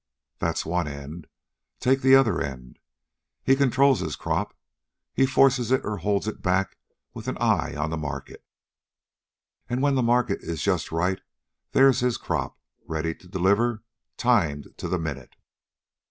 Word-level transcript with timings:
That's 0.39 0.65
one 0.65 0.87
end. 0.87 1.27
Take 1.79 2.01
the 2.01 2.15
other 2.15 2.41
end. 2.41 2.79
He 3.43 3.55
controls 3.55 3.99
his 3.99 4.15
crop. 4.15 4.57
He 5.13 5.27
forces 5.27 5.71
it 5.71 5.81
or 5.85 5.97
holds 5.97 6.27
it 6.27 6.41
back 6.41 6.79
with 7.13 7.27
an 7.27 7.37
eye 7.37 7.75
on 7.75 7.91
the 7.91 7.97
market. 7.97 8.43
And 9.69 9.79
when 9.83 9.93
the 9.93 10.01
market 10.01 10.41
is 10.41 10.63
just 10.63 10.91
right, 10.91 11.21
there's 11.73 11.99
his 11.99 12.17
crop, 12.17 12.57
ready 12.87 13.13
to 13.13 13.27
deliver, 13.27 13.83
timed 14.17 14.73
to 14.77 14.87
the 14.87 14.97
minute." 14.97 15.35